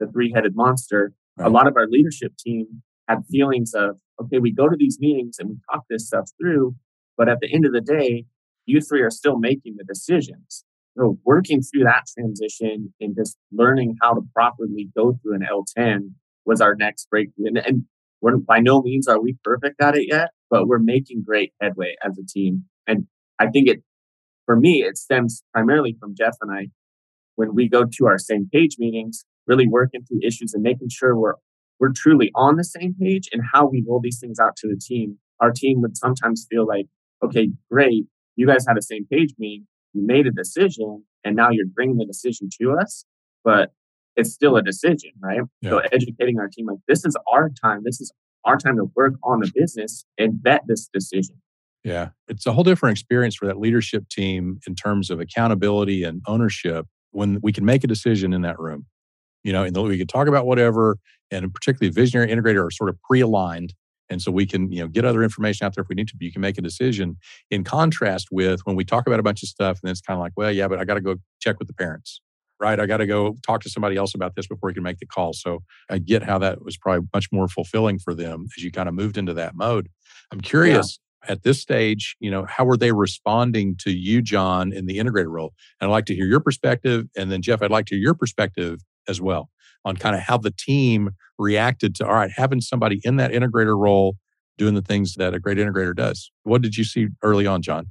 [0.00, 1.46] the three headed monster, right.
[1.46, 5.36] a lot of our leadership team had feelings of, okay, we go to these meetings
[5.38, 6.74] and we talk this stuff through,
[7.16, 8.24] but at the end of the day,
[8.66, 10.64] you three are still making the decisions.
[10.98, 16.12] So working through that transition and just learning how to properly go through an L10
[16.44, 17.48] was our next breakthrough.
[17.48, 17.82] And, and
[18.20, 21.96] we're, by no means are we perfect at it yet, but we're making great headway
[22.04, 22.64] as a team.
[22.86, 23.06] And
[23.38, 23.82] I think it,
[24.46, 26.68] for me, it stems primarily from Jeff and I.
[27.36, 31.16] When we go to our same page meetings, really working through issues and making sure
[31.16, 31.34] we're
[31.78, 34.80] we're truly on the same page and how we roll these things out to the
[34.80, 35.18] team.
[35.40, 36.86] Our team would sometimes feel like,
[37.22, 41.50] okay, great, you guys had a same page meeting, you made a decision, and now
[41.50, 43.04] you're bringing the decision to us,
[43.44, 43.72] but
[44.16, 45.42] it's still a decision, right?
[45.60, 45.70] Yeah.
[45.70, 48.12] So educating our team like this is our time, this is
[48.44, 51.36] our time to work on the business and vet this decision.
[51.84, 56.22] Yeah, it's a whole different experience for that leadership team in terms of accountability and
[56.26, 58.86] ownership when we can make a decision in that room
[59.46, 60.98] you know, and we can talk about whatever,
[61.30, 63.74] and particularly visionary integrator are sort of pre-aligned.
[64.10, 66.16] And so we can, you know, get other information out there if we need to,
[66.16, 67.16] but you can make a decision.
[67.52, 70.16] In contrast with when we talk about a bunch of stuff, and then it's kind
[70.18, 72.20] of like, well, yeah, but I got to go check with the parents,
[72.58, 72.78] right?
[72.80, 75.06] I got to go talk to somebody else about this before we can make the
[75.06, 75.32] call.
[75.32, 78.88] So I get how that was probably much more fulfilling for them as you kind
[78.88, 79.88] of moved into that mode.
[80.32, 80.98] I'm curious,
[81.28, 85.30] at this stage, you know, how were they responding to you, John, in the integrator
[85.30, 85.52] role?
[85.80, 87.06] And I'd like to hear your perspective.
[87.16, 89.50] And then, Jeff, I'd like to hear your perspective as well
[89.86, 93.78] on kind of how the team reacted to all right having somebody in that integrator
[93.78, 94.16] role
[94.58, 97.86] doing the things that a great integrator does what did you see early on john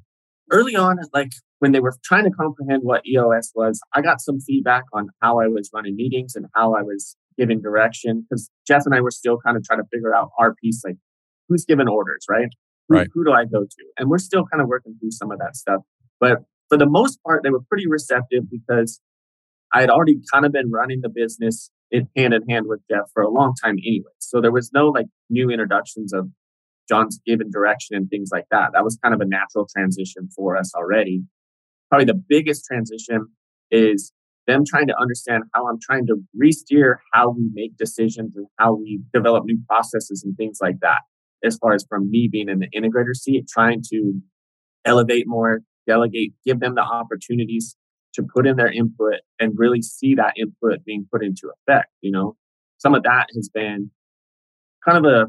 [0.52, 4.40] early on like when they were trying to comprehend what eos was i got some
[4.40, 8.84] feedback on how i was running meetings and how i was giving direction because jeff
[8.86, 10.98] and i were still kind of trying to figure out our piece like
[11.48, 12.50] who's giving orders right
[12.88, 15.32] who, right who do i go to and we're still kind of working through some
[15.32, 15.82] of that stuff
[16.20, 19.00] but for the most part they were pretty receptive because
[19.76, 23.12] I had already kind of been running the business in hand in hand with Jeff
[23.14, 24.12] for a long time anyway.
[24.20, 26.30] So there was no like new introductions of
[26.88, 28.72] John's given direction and things like that.
[28.74, 31.24] That was kind of a natural transition for us already.
[31.90, 33.28] Probably the biggest transition
[33.70, 34.14] is
[34.48, 38.76] them trying to understand how I'm trying to re-steer how we make decisions and how
[38.76, 41.00] we develop new processes and things like that.
[41.46, 44.14] As far as from me being in the integrator seat, trying to
[44.84, 47.76] elevate more, delegate, give them the opportunities
[48.14, 51.90] to put in their input and really see that input being put into effect.
[52.02, 52.36] You know,
[52.78, 53.92] some of that has been
[54.84, 55.28] kind of a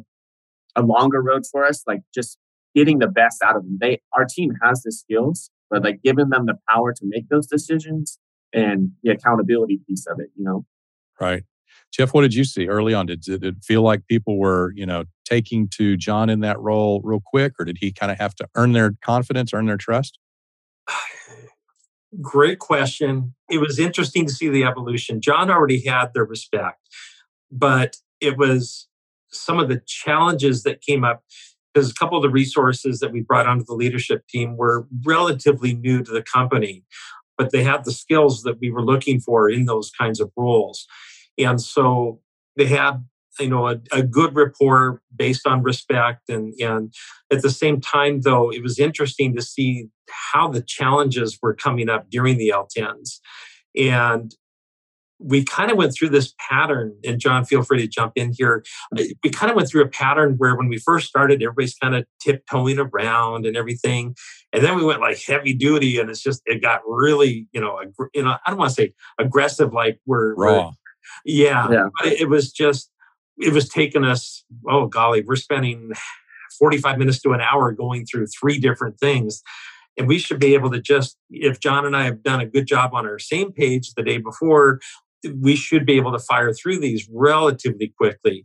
[0.79, 2.39] a longer road for us, like just
[2.75, 3.79] getting the best out of them.
[3.81, 7.47] They our team has the skills, but like giving them the power to make those
[7.47, 8.19] decisions
[8.53, 10.65] and the accountability piece of it, you know.
[11.21, 11.45] Right.
[11.97, 13.07] Jeff, what did you see early on?
[13.07, 17.01] Did, did it feel like people were, you know, taking to John in that role
[17.03, 20.19] real quick, or did he kind of have to earn their confidence, earn their trust?
[22.21, 23.35] Great question.
[23.51, 25.23] It was interesting to see the evolution.
[25.23, 26.81] John already had their respect,
[27.51, 28.89] but it was
[29.31, 31.25] some of the challenges that came up.
[31.73, 35.75] because a couple of the resources that we brought onto the leadership team were relatively
[35.75, 36.85] new to the company,
[37.39, 40.87] but they had the skills that we were looking for in those kinds of roles.
[41.39, 42.21] And so
[42.57, 43.05] they had
[43.39, 46.29] you know a, a, good rapport based on respect.
[46.29, 46.93] And and
[47.31, 51.89] at the same time though it was interesting to see how the challenges were coming
[51.89, 53.19] up during the l10s
[53.77, 54.35] and
[55.19, 58.63] we kind of went through this pattern and john feel free to jump in here.
[58.97, 61.95] Uh, we kind of went through a pattern where when we first started everybody's kind
[61.95, 64.15] of tiptoeing around and everything.
[64.53, 67.81] And then we went like heavy duty and it's just it got really you know
[68.15, 70.67] you know i don't want to say aggressive like we're raw.
[70.67, 70.73] we're,
[71.25, 71.89] yeah, yeah.
[72.05, 72.91] it was just
[73.39, 75.93] it was taking us, oh golly, we're spending
[76.59, 79.43] 45 minutes to an hour going through three different things.
[79.99, 82.67] And we should be able to just, if John and I have done a good
[82.67, 84.81] job on our same page the day before,
[85.41, 88.45] we should be able to fire through these relatively quickly.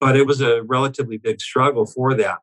[0.00, 2.38] But it was a relatively big struggle for that.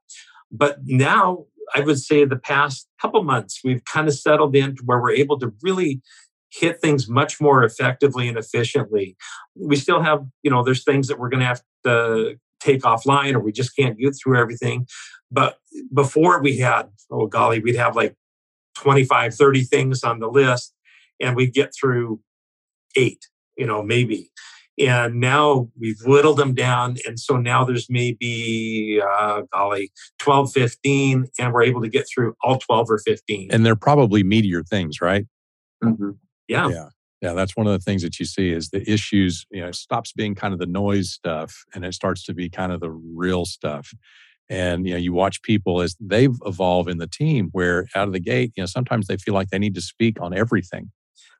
[0.51, 1.45] But now
[1.75, 5.37] I would say the past couple months, we've kind of settled into where we're able
[5.39, 6.01] to really
[6.51, 9.15] hit things much more effectively and efficiently.
[9.55, 13.33] We still have, you know, there's things that we're going to have to take offline
[13.33, 14.87] or we just can't get through everything.
[15.31, 15.57] But
[15.93, 18.15] before we had, oh golly, we'd have like
[18.77, 20.73] 25, 30 things on the list
[21.19, 22.19] and we'd get through
[22.95, 24.31] eight, you know, maybe.
[24.79, 26.95] And now we've whittled them down.
[27.05, 32.35] And so now there's maybe, uh, golly, 12, 15, and we're able to get through
[32.41, 33.49] all 12 or 15.
[33.51, 35.25] And they're probably meatier things, right?
[35.83, 36.11] Mm-hmm.
[36.49, 36.69] Yeah.
[36.69, 36.89] Yeah.
[37.21, 39.75] Yeah, that's one of the things that you see is the issues, you know, it
[39.75, 42.91] stops being kind of the noise stuff and it starts to be kind of the
[42.91, 43.91] real stuff.
[44.49, 48.13] And you know, you watch people as they've evolved in the team where out of
[48.13, 50.91] the gate, you know, sometimes they feel like they need to speak on everything.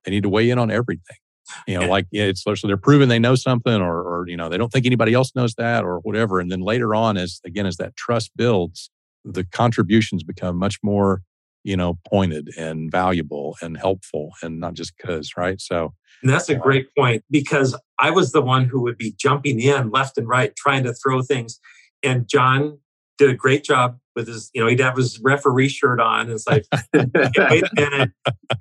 [0.04, 1.18] They need to weigh in on everything.
[1.66, 4.50] You know, like yeah, it's so they're proving they know something or or you know,
[4.50, 6.40] they don't think anybody else knows that or whatever.
[6.40, 8.92] And then later on, as again, as that trust builds,
[9.26, 11.22] the contributions become much more
[11.64, 15.60] you know, pointed and valuable and helpful and not just because, right?
[15.60, 19.14] So and that's a uh, great point because I was the one who would be
[19.18, 21.60] jumping in left and right, trying to throw things.
[22.04, 22.80] And John
[23.18, 26.30] did a great job with his, you know, he'd have his referee shirt on.
[26.30, 28.12] It's like, wait a minute.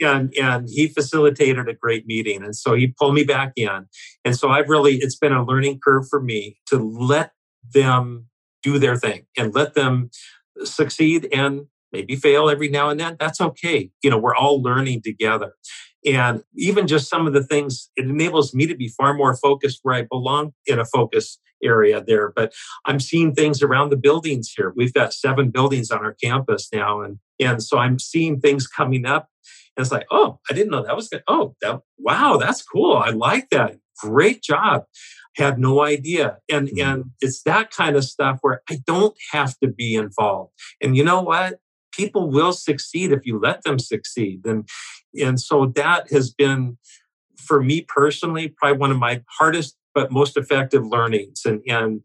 [0.01, 2.43] And, and he facilitated a great meeting.
[2.43, 3.87] And so he pulled me back in.
[4.25, 7.33] And so I've really, it's been a learning curve for me to let
[7.73, 8.27] them
[8.63, 10.11] do their thing and let them
[10.65, 13.17] succeed and maybe fail every now and then.
[13.19, 13.91] That's okay.
[14.03, 15.55] You know, we're all learning together.
[16.07, 19.81] And even just some of the things, it enables me to be far more focused
[19.83, 22.33] where I belong in a focus area there.
[22.35, 22.53] But
[22.87, 24.73] I'm seeing things around the buildings here.
[24.77, 27.03] We've got seven buildings on our campus now.
[27.03, 29.29] And, and so I'm seeing things coming up.
[29.77, 31.23] And it's like, oh, I didn't know that was good.
[31.27, 32.97] Oh, that, wow, that's cool.
[32.97, 33.77] I like that.
[34.01, 34.85] Great job
[35.39, 36.81] had no idea and mm-hmm.
[36.81, 41.05] and it's that kind of stuff where i don't have to be involved and you
[41.05, 41.59] know what
[41.99, 44.47] people will succeed if you let them succeed.
[44.47, 44.69] And,
[45.21, 46.79] and so that has been,
[47.37, 51.43] for me personally, probably one of my hardest but most effective learnings.
[51.45, 52.03] And, and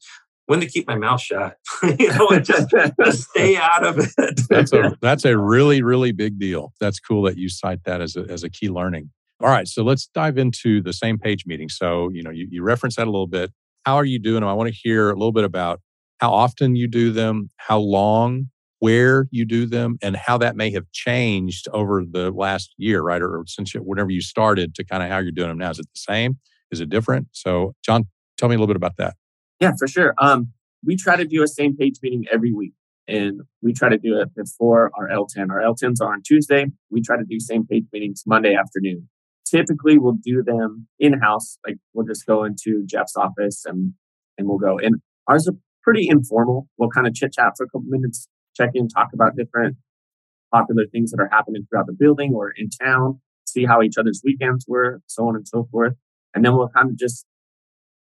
[0.48, 1.58] when to keep my mouth shut,
[2.00, 4.42] you know, and just, just stay out of it.
[4.50, 6.74] that's a that's a really really big deal.
[6.80, 9.10] That's cool that you cite that as a as a key learning.
[9.42, 11.70] All right, so let's dive into the same page meeting.
[11.70, 13.52] So you know you, you reference that a little bit.
[13.86, 14.50] How are you doing them?
[14.50, 15.82] I want to hear a little bit about
[16.20, 18.50] how often you do them, how long,
[18.84, 23.22] where you do them and how that may have changed over the last year, right?
[23.22, 25.70] Or since you, whenever you started to kind of how you're doing them now.
[25.70, 26.38] Is it the same?
[26.70, 27.28] Is it different?
[27.32, 29.16] So, John, tell me a little bit about that.
[29.62, 30.14] Yeah, for sure.
[30.18, 30.50] Um,
[30.86, 32.74] we try to do a same page meeting every week,
[33.08, 35.50] and we try to do it before our L10.
[35.50, 36.66] Our L10s are on Tuesday.
[36.92, 39.08] We try to do same page meetings Monday afternoon.
[39.50, 41.58] Typically, we'll do them in house.
[41.66, 43.94] Like we'll just go into Jeff's office and
[44.38, 44.78] and we'll go.
[44.78, 46.68] And ours are pretty informal.
[46.78, 49.78] We'll kind of chit chat for a couple minutes, check in, talk about different
[50.52, 54.22] popular things that are happening throughout the building or in town, see how each other's
[54.24, 55.94] weekends were, so on and so forth.
[56.34, 57.26] And then we'll kind of just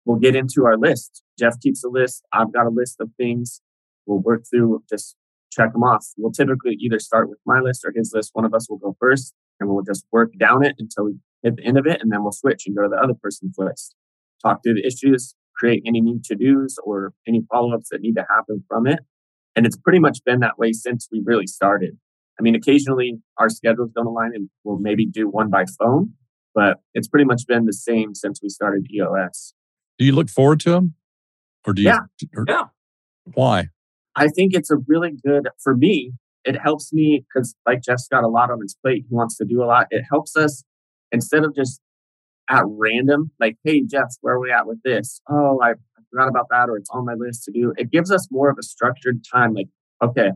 [0.04, 1.22] we'll get into our list.
[1.38, 2.24] Jeff keeps a list.
[2.32, 3.60] I've got a list of things.
[4.06, 5.16] We'll work through, just
[5.50, 6.06] check them off.
[6.16, 8.30] We'll typically either start with my list or his list.
[8.32, 11.56] One of us will go first and we'll just work down it until we hit
[11.56, 12.00] the end of it.
[12.00, 13.94] And then we'll switch and go to the other person's list.
[14.42, 18.14] Talk through the issues, create any new to dos or any follow ups that need
[18.14, 19.00] to happen from it.
[19.56, 21.96] And it's pretty much been that way since we really started.
[22.38, 26.12] I mean, occasionally our schedules don't align and we'll maybe do one by phone,
[26.54, 29.54] but it's pretty much been the same since we started EOS.
[29.98, 30.94] Do you look forward to them?
[31.66, 31.88] Or do you?
[31.88, 32.00] Yeah.
[32.36, 32.64] Or, yeah.
[33.32, 33.68] Why?
[34.14, 36.12] I think it's a really good, for me,
[36.44, 39.04] it helps me because like Jeff's got a lot on his plate.
[39.08, 39.86] He wants to do a lot.
[39.90, 40.62] It helps us
[41.10, 41.80] instead of just
[42.48, 45.20] at random, like, hey, Jeff, where are we at with this?
[45.28, 45.72] Oh, I
[46.10, 47.72] forgot about that or it's on my list to do.
[47.76, 49.54] It gives us more of a structured time.
[49.54, 49.68] Like
[50.02, 50.30] okay,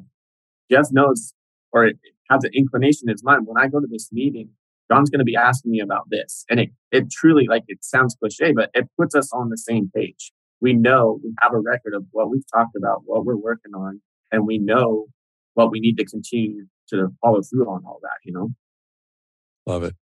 [0.71, 1.35] Jeff knows
[1.73, 1.91] or
[2.31, 3.47] has an inclination in his mind.
[3.47, 4.51] When I go to this meeting,
[4.91, 6.45] John's going to be asking me about this.
[6.49, 9.91] And it, it truly, like, it sounds cliche, but it puts us on the same
[9.95, 10.33] page.
[10.61, 14.01] We know we have a record of what we've talked about, what we're working on,
[14.31, 15.07] and we know
[15.55, 18.51] what we need to continue to follow through on all that, you know?
[19.67, 19.95] Love it.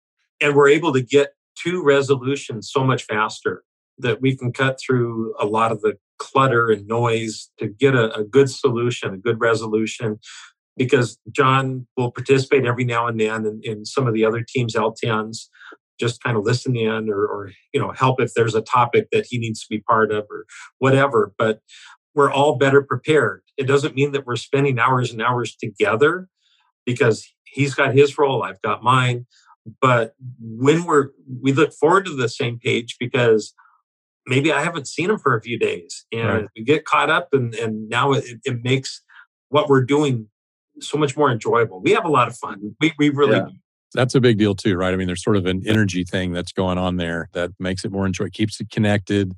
[0.41, 1.31] And we're able to get
[1.65, 3.65] to resolution so much faster
[3.99, 8.15] that we can cut through a lot of the clutter and noise to get a,
[8.15, 10.19] a good solution, a good resolution.
[10.77, 14.75] Because John will participate every now and then in, in some of the other teams'
[14.75, 15.47] L10s,
[15.99, 19.27] just kind of listen in or, or you know help if there's a topic that
[19.29, 20.45] he needs to be part of or
[20.79, 21.33] whatever.
[21.39, 21.61] But
[22.15, 23.43] we're all better prepared.
[23.57, 26.29] It doesn't mean that we're spending hours and hours together
[26.85, 29.27] because he's got his role, I've got mine.
[29.81, 31.09] But when we're
[31.43, 33.55] we look forward to the same page because
[34.27, 36.47] maybe I haven't seen him for a few days and right.
[36.57, 39.03] we get caught up and, and now it, it, makes
[39.49, 40.29] what we're doing
[40.81, 41.81] so much more enjoyable.
[41.81, 42.75] We have a lot of fun.
[42.81, 43.47] We, we really yeah.
[43.95, 44.93] That's a big deal too, right?
[44.93, 47.93] I mean, there's sort of an energy thing that's going on there that makes it
[47.93, 49.33] more enjoyable, keeps it connected.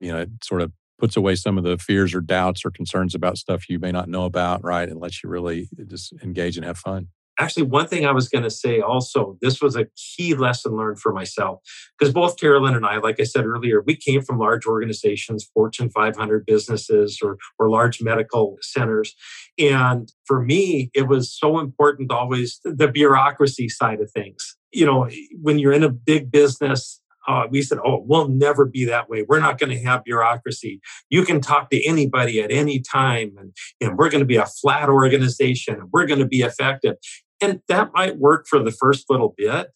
[0.00, 3.14] You know, it sort of puts away some of the fears or doubts or concerns
[3.14, 4.88] about stuff you may not know about, right?
[4.88, 8.44] And lets you really just engage and have fun actually one thing i was going
[8.44, 11.60] to say also this was a key lesson learned for myself
[11.98, 15.90] because both carolyn and i like i said earlier we came from large organizations fortune
[15.90, 19.14] 500 businesses or, or large medical centers
[19.58, 25.08] and for me it was so important always the bureaucracy side of things you know
[25.40, 29.22] when you're in a big business uh, we said, oh, we'll never be that way.
[29.28, 30.80] We're not going to have bureaucracy.
[31.10, 34.46] You can talk to anybody at any time, and, and we're going to be a
[34.46, 36.96] flat organization, and we're going to be effective.
[37.40, 39.68] And that might work for the first little bit.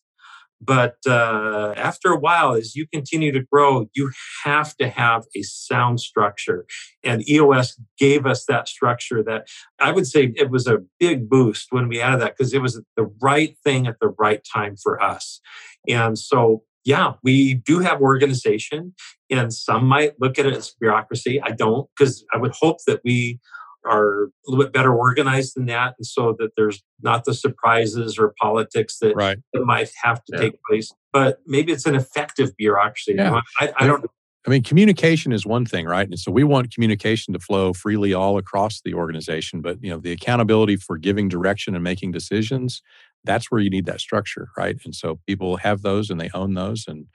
[0.65, 4.13] But uh, after a while, as you continue to grow, you
[4.45, 6.67] have to have a sound structure.
[7.03, 9.49] And EOS gave us that structure that
[9.81, 12.81] I would say it was a big boost when we added that because it was
[12.97, 15.41] the right thing at the right time for us.
[15.89, 18.95] And so, yeah, we do have organization,
[19.31, 21.41] and some might look at it as bureaucracy.
[21.43, 23.41] I don't, because I would hope that we
[23.85, 28.19] are a little bit better organized than that, and so that there's not the surprises
[28.19, 29.39] or politics that, right.
[29.53, 30.41] that might have to yeah.
[30.41, 30.93] take place.
[31.13, 33.15] But maybe it's an effective bureaucracy.
[33.17, 33.41] Yeah.
[33.61, 34.05] I, I don't.
[34.47, 36.07] I mean, communication is one thing, right?
[36.07, 39.61] And so we want communication to flow freely all across the organization.
[39.61, 42.83] But you know, the accountability for giving direction and making decisions,
[43.25, 44.77] that's where you need that structure, right?
[44.85, 47.07] And so people have those and they own those, and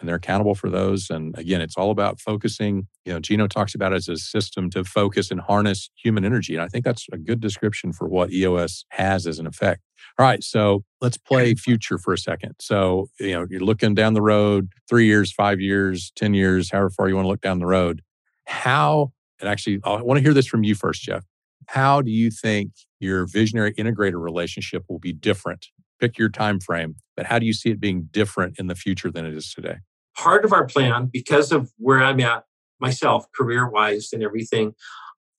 [0.00, 1.08] and they're accountable for those.
[1.10, 2.88] And again, it's all about focusing.
[3.04, 6.54] You know, Gino talks about it as a system to focus and harness human energy.
[6.54, 9.82] And I think that's a good description for what EOS has as an effect.
[10.18, 12.54] All right, so let's play future for a second.
[12.60, 16.90] So, you know, you're looking down the road, three years, five years, 10 years, however
[16.90, 18.02] far you want to look down the road.
[18.46, 21.24] How, and actually, I want to hear this from you first, Jeff.
[21.66, 25.66] How do you think your visionary integrator relationship will be different
[26.04, 29.10] pick your time frame, but how do you see it being different in the future
[29.10, 29.76] than it is today?
[30.16, 32.44] Part of our plan, because of where I'm at
[32.78, 34.74] myself, career wise and everything,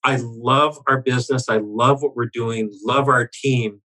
[0.04, 1.49] I love our business.
[1.49, 3.82] I love what we're doing, love our team.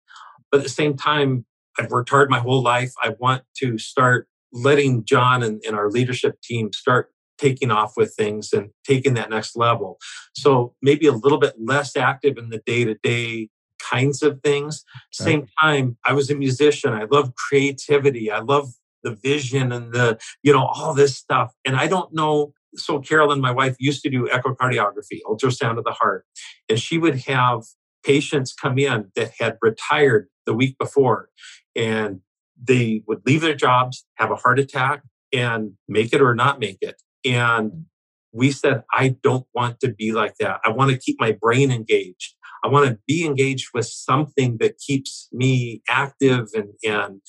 [0.52, 1.46] But at the same time,
[1.78, 2.94] I've worked hard my whole life.
[3.04, 8.14] I want to start letting John and, and our leadership team start taking off with
[8.16, 9.98] things and taking that next level.
[10.34, 14.84] So maybe a little bit less active in the day to day kinds of things.
[15.12, 16.94] Same time, I was a musician.
[16.94, 18.32] I love creativity.
[18.32, 18.70] I love
[19.04, 21.54] the vision and the, you know, all this stuff.
[21.66, 22.54] And I don't know.
[22.76, 26.26] So Carolyn, my wife, used to do echocardiography, ultrasound of the heart.
[26.68, 27.64] And she would have
[28.04, 31.30] patients come in that had retired the week before
[31.76, 32.22] and
[32.62, 36.78] they would leave their jobs, have a heart attack, and make it or not make
[36.82, 37.02] it.
[37.26, 37.86] And
[38.32, 40.60] we said, I don't want to be like that.
[40.66, 42.36] I want to keep my brain engaged.
[42.64, 47.22] I want to be engaged with something that keeps me active and, and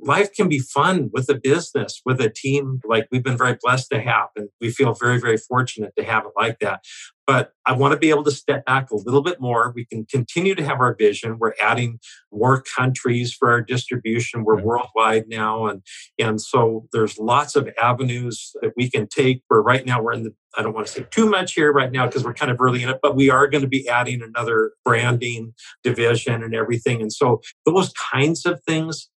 [0.00, 3.90] life can be fun with a business, with a team like we've been very blessed
[3.92, 4.28] to have.
[4.36, 6.84] And we feel very, very fortunate to have it like that.
[7.26, 9.70] But I want to be able to step back a little bit more.
[9.76, 11.36] We can continue to have our vision.
[11.38, 11.98] We're adding
[12.32, 14.44] more countries for our distribution.
[14.44, 15.66] We're worldwide now.
[15.66, 15.82] And,
[16.18, 19.42] and so there's lots of avenues that we can take.
[19.48, 21.92] Where right now we're in the, I don't want to say too much here right
[21.92, 24.22] now because we're kind of early in it, but we are going to be adding
[24.22, 25.52] another branding
[25.84, 27.02] division and everything.
[27.02, 29.10] And so those kinds of things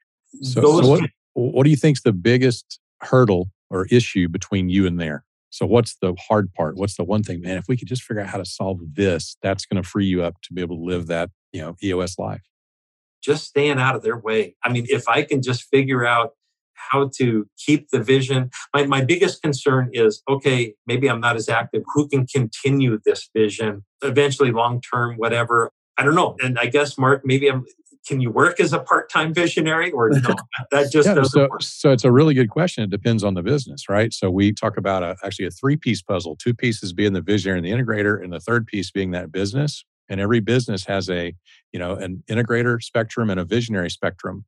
[0.43, 4.87] so, so what, what do you think is the biggest hurdle or issue between you
[4.87, 5.25] and there?
[5.51, 6.76] So what's the hard part?
[6.76, 7.57] What's the one thing, man?
[7.57, 10.22] If we could just figure out how to solve this, that's going to free you
[10.22, 12.43] up to be able to live that, you know, EOS life.
[13.22, 14.57] Just staying out of their way.
[14.62, 16.33] I mean, if I can just figure out
[16.79, 18.51] how to keep the vision.
[18.74, 21.83] My, my biggest concern is okay, maybe I'm not as active.
[21.95, 25.72] Who can continue this vision eventually, long term, whatever?
[25.99, 26.37] I don't know.
[26.41, 27.64] And I guess Mark, maybe I'm
[28.09, 30.35] can you work as a part-time visionary or no?
[30.71, 31.63] That just yeah, doesn't so, work.
[31.63, 32.83] so it's a really good question.
[32.83, 34.13] It depends on the business right?
[34.13, 37.67] So we talk about a, actually a three-piece puzzle two pieces being the visionary and
[37.67, 39.85] the integrator and the third piece being that business.
[40.09, 41.35] And every business has a
[41.73, 44.47] you know an integrator spectrum and a visionary spectrum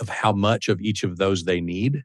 [0.00, 2.02] of how much of each of those they need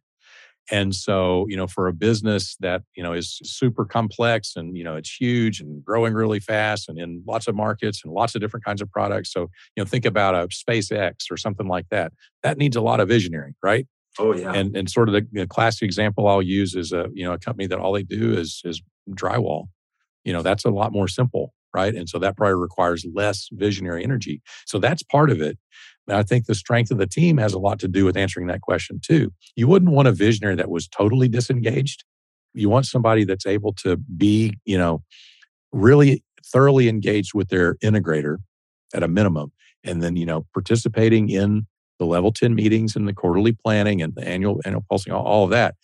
[0.69, 4.83] and so, you know, for a business that, you know, is super complex and, you
[4.83, 8.41] know, it's huge and growing really fast and in lots of markets and lots of
[8.41, 9.31] different kinds of products.
[9.31, 9.41] So,
[9.75, 12.11] you know, think about a SpaceX or something like that.
[12.43, 13.87] That needs a lot of visionary, right?
[14.19, 14.51] Oh yeah.
[14.51, 17.39] And and sort of the, the classic example I'll use is a, you know, a
[17.39, 19.67] company that all they do is is drywall.
[20.25, 21.93] You know, that's a lot more simple, right?
[21.93, 24.41] And so that probably requires less visionary energy.
[24.65, 25.59] So that's part of it.
[26.07, 28.47] And I think the strength of the team has a lot to do with answering
[28.47, 29.31] that question too.
[29.55, 32.03] You wouldn't want a visionary that was totally disengaged.
[32.55, 35.03] You want somebody that's able to be, you know,
[35.71, 38.37] really thoroughly engaged with their integrator
[38.95, 39.51] at a minimum.
[39.83, 41.67] And then, you know, participating in
[41.99, 45.43] the level 10 meetings and the quarterly planning and the annual annual pulsing, all, all
[45.43, 45.75] of that.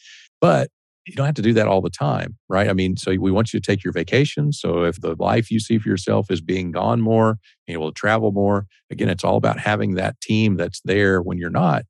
[0.41, 0.69] But
[1.05, 2.69] you don't have to do that all the time, right?
[2.69, 4.53] I mean, so we want you to take your vacation.
[4.53, 7.37] So if the life you see for yourself is being gone more,
[7.67, 11.37] being able to travel more, again, it's all about having that team that's there when
[11.37, 11.83] you're not,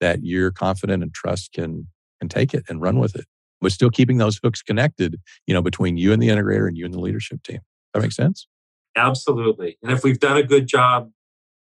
[0.00, 1.86] that you're confident and trust can
[2.20, 3.26] can take it and run with it.
[3.60, 6.84] But still keeping those hooks connected, you know, between you and the integrator and you
[6.84, 7.60] and the leadership team.
[7.94, 8.48] That makes sense?
[8.96, 9.78] Absolutely.
[9.82, 11.10] And if we've done a good job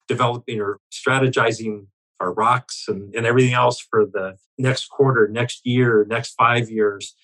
[0.08, 1.86] developing or strategizing
[2.24, 7.14] our rocks and, and everything else for the next quarter, next year, next five years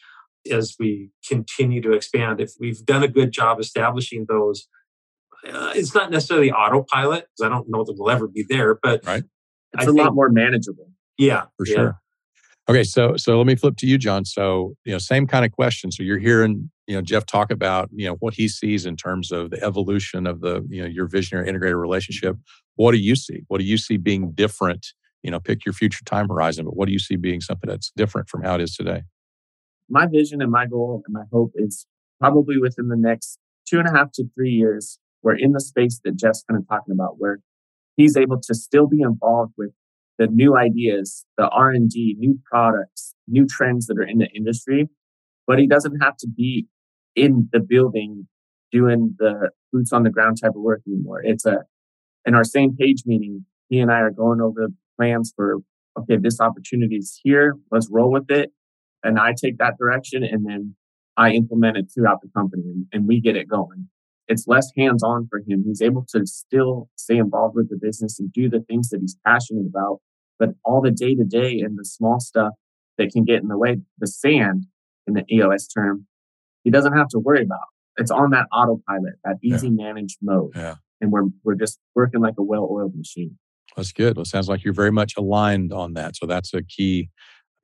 [0.50, 2.40] as we continue to expand.
[2.40, 4.66] If we've done a good job establishing those,
[5.46, 9.04] uh, it's not necessarily autopilot because I don't know that we'll ever be there, but
[9.06, 9.24] right.
[9.72, 10.90] it's I a think, lot more manageable.
[11.18, 11.74] Yeah, for yeah.
[11.74, 12.00] sure.
[12.68, 14.24] Okay, so so let me flip to you, John.
[14.24, 15.90] So you know, same kind of question.
[15.90, 19.30] So you're hearing you know Jeff talk about you know what he sees in terms
[19.30, 22.36] of the evolution of the you know your visionary integrated relationship.
[22.74, 23.42] What do you see?
[23.46, 24.88] What do you see being different?
[25.22, 27.92] You know, pick your future time horizon, but what do you see being something that's
[27.94, 29.02] different from how it is today?
[29.88, 31.86] My vision and my goal and my hope is
[32.18, 33.38] probably within the next
[33.68, 36.66] two and a half to three years, we're in the space that Jeff's kind of
[36.68, 37.38] talking about, where
[37.96, 39.70] he's able to still be involved with
[40.18, 44.88] the new ideas, the R&D, new products, new trends that are in the industry,
[45.46, 46.66] but he doesn't have to be
[47.16, 48.26] in the building
[48.72, 51.20] doing the boots on the ground type of work anymore.
[51.22, 51.64] It's a
[52.26, 55.58] in our same page meeting, he and I are going over plans for,
[55.98, 57.56] okay, this opportunity is here.
[57.70, 58.50] Let's roll with it.
[59.02, 60.74] And I take that direction and then
[61.16, 63.88] I implement it throughout the company and, and we get it going.
[64.28, 65.64] It's less hands on for him.
[65.66, 69.16] He's able to still stay involved with the business and do the things that he's
[69.26, 70.00] passionate about.
[70.38, 72.52] But all the day to day and the small stuff
[72.98, 74.66] that can get in the way, the sand
[75.06, 76.06] in the EOS term,
[76.64, 77.58] he doesn't have to worry about.
[77.96, 79.84] It's on that autopilot, that easy yeah.
[79.84, 80.52] managed mode.
[80.54, 83.38] Yeah and we're we're just working like a well-oiled machine.
[83.76, 84.16] That's good.
[84.16, 86.16] Well, it sounds like you're very much aligned on that.
[86.16, 87.08] So that's a key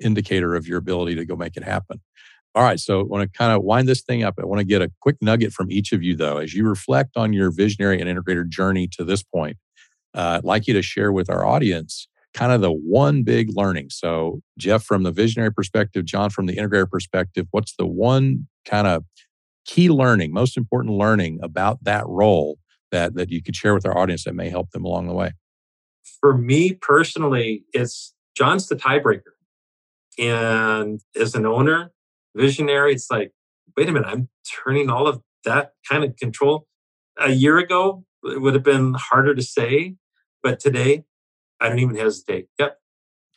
[0.01, 2.01] indicator of your ability to go make it happen.
[2.55, 2.79] All right.
[2.79, 4.35] So I want to kind of wind this thing up.
[4.41, 7.17] I want to get a quick nugget from each of you, though, as you reflect
[7.17, 9.59] on your visionary and integrator journey to this point.
[10.15, 13.91] Uh, I'd like you to share with our audience kind of the one big learning.
[13.91, 18.87] So, Jeff, from the visionary perspective, John, from the integrator perspective, what's the one kind
[18.87, 19.05] of
[19.65, 22.59] key learning, most important learning about that role
[22.93, 25.33] that that you could share with our audience that may help them along the way?
[26.21, 29.23] For me personally, it's John's the tiebreaker.
[30.19, 31.93] And as an owner,
[32.35, 33.33] visionary, it's like,
[33.77, 34.29] wait a minute, I'm
[34.65, 36.67] turning all of that kind of control.
[37.19, 39.97] A year ago, it would have been harder to say,
[40.43, 41.05] but today,
[41.61, 42.49] I don't even hesitate.
[42.59, 42.79] Yep,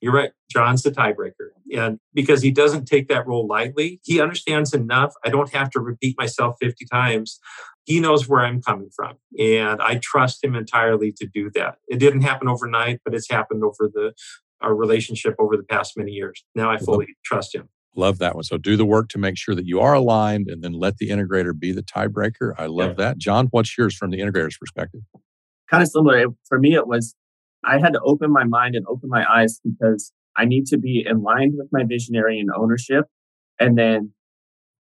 [0.01, 0.31] you're right.
[0.49, 1.49] John's the tiebreaker.
[1.75, 5.13] And because he doesn't take that role lightly, he understands enough.
[5.25, 7.39] I don't have to repeat myself 50 times.
[7.83, 9.17] He knows where I'm coming from.
[9.37, 11.75] And I trust him entirely to do that.
[11.87, 14.13] It didn't happen overnight, but it's happened over the
[14.61, 16.43] our relationship over the past many years.
[16.53, 17.69] Now I fully love, trust him.
[17.95, 18.43] Love that one.
[18.43, 21.09] So do the work to make sure that you are aligned and then let the
[21.09, 22.53] integrator be the tiebreaker.
[22.57, 23.05] I love yeah.
[23.05, 23.17] that.
[23.17, 25.01] John, what's yours from the integrator's perspective?
[25.69, 26.25] Kind of similar.
[26.47, 27.15] For me, it was
[27.63, 31.05] I had to open my mind and open my eyes because I need to be
[31.05, 33.05] in line with my visionary and ownership
[33.59, 34.13] and then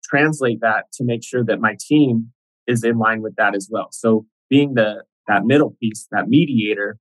[0.05, 2.33] translate that to make sure that my team
[2.67, 3.89] is in line with that as well.
[3.93, 6.99] So being the that middle piece, that mediator,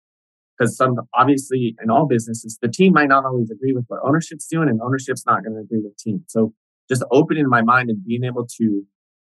[0.57, 4.47] because some obviously in all businesses, the team might not always agree with what ownership's
[4.47, 6.23] doing, and ownership's not going to agree with team.
[6.27, 6.53] So
[6.89, 8.83] just opening my mind and being able to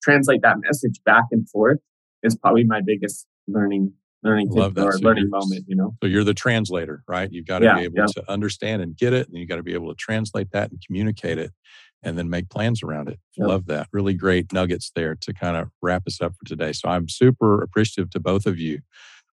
[0.02, 1.78] translate that message back and forth
[2.22, 3.92] is probably my biggest learning
[4.22, 4.84] learning Love that.
[4.84, 5.94] or so learning moment, you know.
[6.02, 7.30] So you're the translator, right?
[7.30, 8.06] You've got to yeah, be able yeah.
[8.14, 10.80] to understand and get it, and you've got to be able to translate that and
[10.84, 11.52] communicate it
[12.02, 13.18] and then make plans around it.
[13.36, 13.48] Yep.
[13.48, 13.88] Love that.
[13.92, 16.72] Really great nuggets there to kind of wrap us up for today.
[16.72, 18.80] So I'm super appreciative to both of you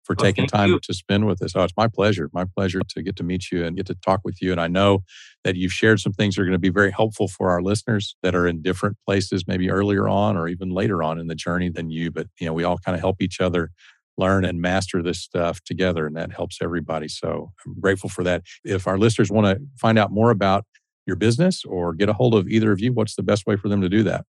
[0.05, 0.81] for taking time you.
[0.81, 1.53] to spend with us.
[1.55, 2.31] Oh, it's my pleasure.
[2.33, 4.53] My pleasure to get to meet you and get to talk with you.
[4.53, 5.05] And I know
[5.45, 8.17] that you've shared some things that are going to be very helpful for our listeners
[8.23, 11.69] that are in different places, maybe earlier on or even later on in the journey
[11.69, 12.11] than you.
[12.11, 13.71] But you know, we all kind of help each other
[14.19, 17.09] learn and master this stuff together, and that helps everybody.
[17.09, 18.43] So I'm grateful for that.
[18.65, 20.65] If our listeners want to find out more about
[21.07, 23.69] your business or get a hold of either of you, what's the best way for
[23.69, 24.25] them to do that?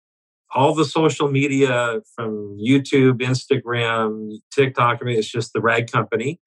[0.51, 4.99] all the social media from YouTube, Instagram, TikTok.
[5.01, 6.39] I mean, it's just the Rag Company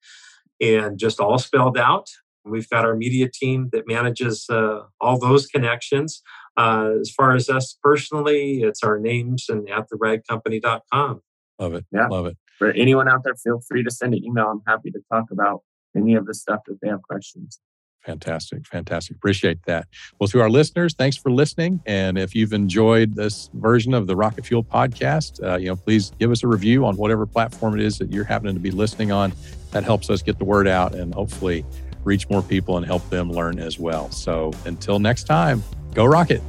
[0.59, 2.07] and just all spelled out.
[2.45, 6.21] We've got our media team that manages uh, all those connections.
[6.57, 11.21] Uh, as far as us personally, it's our names and at the ragcompany.com.
[11.59, 11.85] Love it.
[11.91, 12.07] Yeah.
[12.07, 12.37] Love it.
[12.57, 14.47] For anyone out there, feel free to send an email.
[14.47, 15.61] I'm happy to talk about
[15.95, 17.59] any of the stuff that they have questions.
[18.05, 18.67] Fantastic.
[18.67, 19.15] Fantastic.
[19.15, 19.87] Appreciate that.
[20.19, 21.81] Well, to our listeners, thanks for listening.
[21.85, 26.11] And if you've enjoyed this version of the Rocket Fuel podcast, uh, you know, please
[26.19, 29.13] give us a review on whatever platform it is that you're happening to be listening
[29.13, 29.31] on.
[29.71, 31.65] That helps us get the word out and hopefully
[32.03, 34.11] reach more people and help them learn as well.
[34.11, 36.41] So until next time, go Rocket.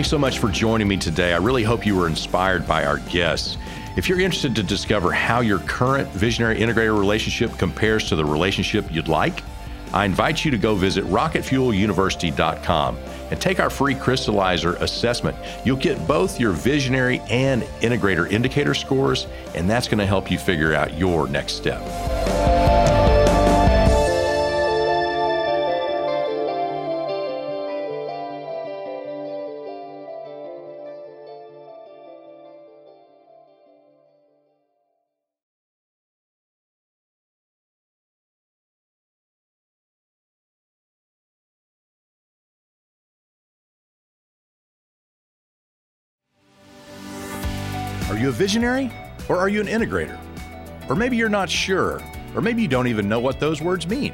[0.00, 1.34] Thanks so much for joining me today.
[1.34, 3.58] I really hope you were inspired by our guests.
[3.98, 8.90] If you're interested to discover how your current visionary integrator relationship compares to the relationship
[8.90, 9.42] you'd like,
[9.92, 12.96] I invite you to go visit rocketfueluniversity.com
[13.30, 15.36] and take our free crystallizer assessment.
[15.66, 20.38] You'll get both your visionary and integrator indicator scores, and that's going to help you
[20.38, 21.82] figure out your next step.
[48.50, 48.90] Visionary?
[49.28, 50.18] Or are you an integrator?
[50.88, 52.00] Or maybe you're not sure,
[52.34, 54.12] or maybe you don't even know what those words mean.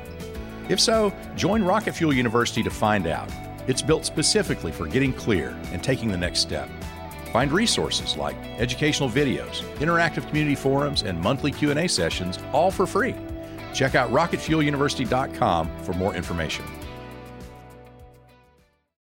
[0.68, 3.30] If so, join Rocket Fuel University to find out.
[3.66, 6.68] It's built specifically for getting clear and taking the next step.
[7.32, 13.14] Find resources like educational videos, interactive community forums, and monthly Q&A sessions all for free.
[13.72, 16.66] Check out rocketfueluniversity.com for more information.